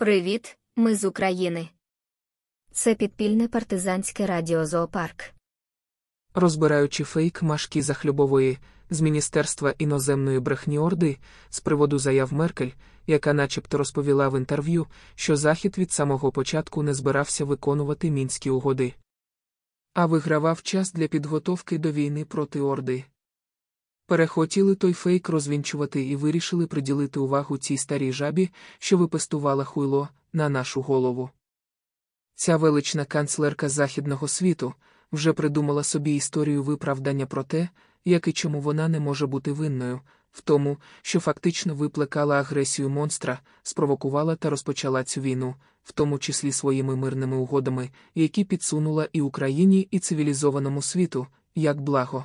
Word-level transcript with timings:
Привіт, 0.00 0.58
ми 0.76 0.94
з 0.94 1.04
України. 1.04 1.68
Це 2.72 2.94
підпільне 2.94 3.48
партизанське 3.48 4.26
радіо 4.26 4.66
Зоопарк. 4.66 5.24
Розбираючи 6.34 7.04
фейк 7.04 7.42
Машки 7.42 7.82
Захлюбової 7.82 8.58
з 8.90 9.00
Міністерства 9.00 9.74
іноземної 9.78 10.40
брехні 10.40 10.78
Орди 10.78 11.18
з 11.48 11.60
приводу 11.60 11.98
заяв 11.98 12.32
Меркель, 12.32 12.70
яка 13.06 13.32
начебто 13.32 13.78
розповіла 13.78 14.28
в 14.28 14.38
інтерв'ю, 14.38 14.86
що 15.14 15.36
Захід 15.36 15.78
від 15.78 15.92
самого 15.92 16.32
початку 16.32 16.82
не 16.82 16.94
збирався 16.94 17.44
виконувати 17.44 18.10
мінські 18.10 18.50
угоди, 18.50 18.94
а 19.94 20.06
вигравав 20.06 20.62
час 20.62 20.92
для 20.92 21.08
підготовки 21.08 21.78
до 21.78 21.92
війни 21.92 22.24
проти 22.24 22.60
Орди. 22.60 23.04
Перехотіли 24.08 24.74
той 24.74 24.92
фейк 24.92 25.28
розвінчувати 25.28 26.04
і 26.04 26.16
вирішили 26.16 26.66
приділити 26.66 27.20
увагу 27.20 27.58
цій 27.58 27.76
старій 27.76 28.12
жабі, 28.12 28.50
що 28.78 28.98
випестувала 28.98 29.64
хуйло 29.64 30.08
на 30.32 30.48
нашу 30.48 30.82
голову. 30.82 31.30
Ця 32.34 32.56
велична 32.56 33.04
канцлерка 33.04 33.68
Західного 33.68 34.28
світу 34.28 34.74
вже 35.12 35.32
придумала 35.32 35.82
собі 35.82 36.14
історію 36.14 36.62
виправдання 36.62 37.26
про 37.26 37.42
те, 37.42 37.68
як 38.04 38.28
і 38.28 38.32
чому 38.32 38.60
вона 38.60 38.88
не 38.88 39.00
може 39.00 39.26
бути 39.26 39.52
винною, 39.52 40.00
в 40.32 40.40
тому, 40.40 40.76
що 41.02 41.20
фактично 41.20 41.74
виплекала 41.74 42.40
агресію 42.40 42.88
монстра, 42.88 43.40
спровокувала 43.62 44.36
та 44.36 44.50
розпочала 44.50 45.04
цю 45.04 45.20
війну, 45.20 45.54
в 45.82 45.92
тому 45.92 46.18
числі 46.18 46.52
своїми 46.52 46.96
мирними 46.96 47.36
угодами, 47.36 47.90
які 48.14 48.44
підсунула 48.44 49.08
і 49.12 49.20
Україні, 49.20 49.88
і 49.90 49.98
цивілізованому 49.98 50.82
світу, 50.82 51.26
як 51.54 51.80
благо. 51.80 52.24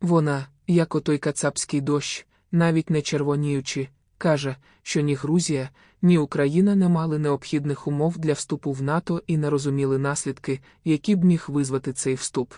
Вона, 0.00 0.46
як 0.66 0.94
отой 0.94 1.18
кацапський 1.18 1.80
дощ, 1.80 2.26
навіть 2.52 2.90
не 2.90 3.02
червоніючи, 3.02 3.88
каже, 4.18 4.56
що 4.82 5.00
ні 5.00 5.14
Грузія, 5.14 5.70
ні 6.02 6.18
Україна 6.18 6.74
не 6.74 6.88
мали 6.88 7.18
необхідних 7.18 7.86
умов 7.86 8.18
для 8.18 8.32
вступу 8.32 8.72
в 8.72 8.82
НАТО 8.82 9.22
і 9.26 9.36
не 9.36 9.50
розуміли 9.50 9.98
наслідки, 9.98 10.60
які 10.84 11.16
б 11.16 11.24
міг 11.24 11.44
визвати 11.48 11.92
цей 11.92 12.14
вступ. 12.14 12.54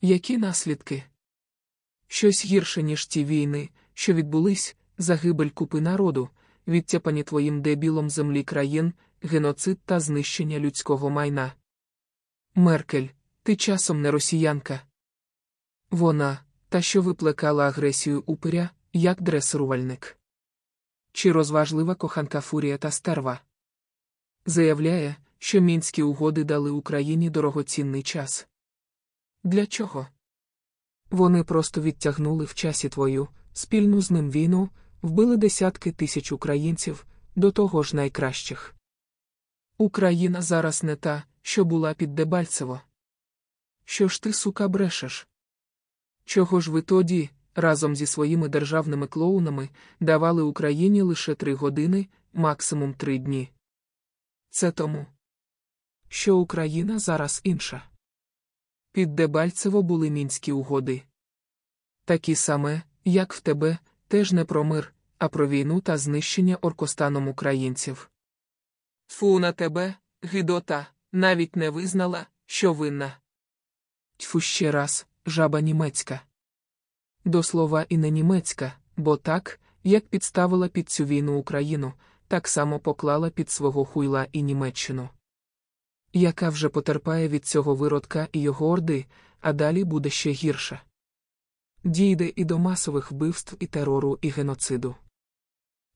Які 0.00 0.38
наслідки? 0.38 1.02
Щось 2.08 2.44
гірше, 2.44 2.82
ніж 2.82 3.06
ті 3.06 3.24
війни, 3.24 3.68
що 3.94 4.14
відбулись, 4.14 4.76
загибель 4.98 5.48
купи 5.48 5.80
народу, 5.80 6.28
відтяпані 6.68 7.22
твоїм 7.22 7.62
дебілом 7.62 8.10
землі 8.10 8.42
країн, 8.42 8.92
геноцид 9.22 9.78
та 9.84 10.00
знищення 10.00 10.58
людського 10.58 11.10
майна. 11.10 11.52
Меркель, 12.54 13.08
ти 13.42 13.56
часом 13.56 14.02
не 14.02 14.10
росіянка. 14.10 14.80
Вона, 15.90 16.43
та 16.74 16.82
що 16.82 17.02
виплекала 17.02 17.68
агресію 17.68 18.22
упиря, 18.26 18.70
як 18.92 19.22
дресирувальник. 19.22 20.18
Чи 21.12 21.32
розважлива 21.32 21.94
коханка 21.94 22.40
Фурія 22.40 22.78
та 22.78 22.90
стерва. 22.90 23.40
Заявляє, 24.46 25.16
що 25.38 25.60
мінські 25.60 26.02
угоди 26.02 26.44
дали 26.44 26.70
Україні 26.70 27.30
дорогоцінний 27.30 28.02
час. 28.02 28.48
Для 29.44 29.66
чого? 29.66 30.06
Вони 31.10 31.44
просто 31.44 31.80
відтягнули 31.80 32.44
в 32.44 32.54
часі 32.54 32.88
твою, 32.88 33.28
спільну 33.52 34.02
з 34.02 34.10
ним 34.10 34.30
війну, 34.30 34.70
вбили 35.02 35.36
десятки 35.36 35.92
тисяч 35.92 36.32
українців, 36.32 37.06
до 37.36 37.50
того 37.50 37.82
ж 37.82 37.96
найкращих. 37.96 38.74
Україна 39.78 40.42
зараз 40.42 40.82
не 40.82 40.96
та, 40.96 41.24
що 41.42 41.64
була 41.64 41.94
під 41.94 42.14
Дебальцево. 42.14 42.80
Що 43.84 44.08
ж 44.08 44.22
ти, 44.22 44.32
сука, 44.32 44.68
брешеш? 44.68 45.28
Чого 46.34 46.60
ж 46.60 46.70
ви 46.70 46.82
тоді, 46.82 47.30
разом 47.54 47.96
зі 47.96 48.06
своїми 48.06 48.48
державними 48.48 49.06
клоунами, 49.06 49.68
давали 50.00 50.42
Україні 50.42 51.02
лише 51.02 51.34
три 51.34 51.54
години, 51.54 52.08
максимум 52.32 52.94
три 52.94 53.18
дні? 53.18 53.50
Це 54.50 54.72
тому, 54.72 55.06
що 56.08 56.36
Україна 56.36 56.98
зараз 56.98 57.40
інша. 57.44 57.88
Під 58.92 59.14
Дебальцево 59.14 59.82
були 59.82 60.10
мінські 60.10 60.52
угоди. 60.52 61.02
Такі 62.04 62.34
саме, 62.34 62.82
як 63.04 63.32
в 63.32 63.40
тебе, 63.40 63.78
теж 64.08 64.32
не 64.32 64.44
про 64.44 64.64
мир, 64.64 64.94
а 65.18 65.28
про 65.28 65.48
війну 65.48 65.80
та 65.80 65.98
знищення 65.98 66.56
оркостаном 66.56 67.28
українців. 67.28 68.10
Фу 69.06 69.38
на 69.38 69.52
тебе, 69.52 69.94
гидота, 70.22 70.86
навіть 71.12 71.56
не 71.56 71.70
визнала, 71.70 72.26
що 72.46 72.72
винна. 72.72 73.16
Тьфу 74.16 74.40
ще 74.40 74.70
раз, 74.70 75.06
жаба 75.26 75.60
німецька. 75.60 76.20
До 77.24 77.42
слова 77.42 77.86
і 77.88 77.96
не 77.98 78.10
німецька, 78.10 78.72
бо 78.96 79.16
так, 79.16 79.60
як 79.84 80.06
підставила 80.06 80.68
під 80.68 80.90
цю 80.90 81.04
війну 81.04 81.38
Україну, 81.38 81.92
так 82.28 82.48
само 82.48 82.78
поклала 82.78 83.30
під 83.30 83.50
свого 83.50 83.84
хуйла 83.84 84.26
і 84.32 84.42
Німеччину. 84.42 85.08
Яка 86.12 86.48
вже 86.48 86.68
потерпає 86.68 87.28
від 87.28 87.46
цього 87.46 87.74
виродка 87.74 88.28
і 88.32 88.40
його 88.40 88.68
орди, 88.68 89.06
а 89.40 89.52
далі 89.52 89.84
буде 89.84 90.10
ще 90.10 90.30
гірше. 90.30 90.80
Дійде 91.84 92.32
і 92.36 92.44
до 92.44 92.58
масових 92.58 93.10
вбивств 93.10 93.56
і 93.60 93.66
терору 93.66 94.18
і 94.22 94.28
геноциду. 94.28 94.94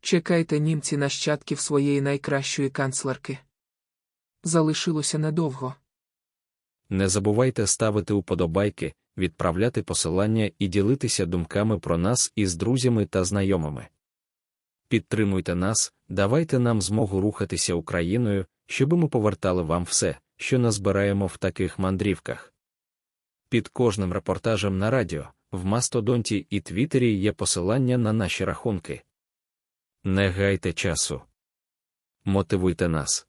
Чекайте 0.00 0.58
німці 0.58 0.96
нащадків 0.96 1.60
своєї 1.60 2.00
найкращої 2.00 2.70
канцлерки. 2.70 3.38
Залишилося 4.44 5.18
недовго. 5.18 5.74
Не 6.88 7.08
забувайте 7.08 7.66
ставити 7.66 8.14
уподобайки, 8.14 8.94
відправляти 9.18 9.82
посилання 9.82 10.50
і 10.58 10.68
ділитися 10.68 11.26
думками 11.26 11.78
про 11.78 11.98
нас 11.98 12.32
із 12.36 12.54
друзями 12.54 13.06
та 13.06 13.24
знайомими. 13.24 13.86
Підтримуйте 14.88 15.54
нас, 15.54 15.94
давайте 16.08 16.58
нам 16.58 16.82
змогу 16.82 17.20
рухатися 17.20 17.74
Україною, 17.74 18.46
щоб 18.66 18.92
ми 18.92 19.08
повертали 19.08 19.62
вам 19.62 19.84
все, 19.84 20.18
що 20.36 20.58
назбираємо 20.58 21.26
в 21.26 21.36
таких 21.36 21.78
мандрівках. 21.78 22.54
Під 23.48 23.68
кожним 23.68 24.12
репортажем 24.12 24.78
на 24.78 24.90
радіо, 24.90 25.28
в 25.52 25.64
Мастодонті 25.64 26.46
і 26.50 26.60
Твіттері 26.60 27.12
є 27.12 27.32
посилання 27.32 27.98
на 27.98 28.12
наші 28.12 28.44
рахунки. 28.44 29.02
Не 30.04 30.28
гайте 30.28 30.72
часу. 30.72 31.22
Мотивуйте 32.24 32.88
нас. 32.88 33.26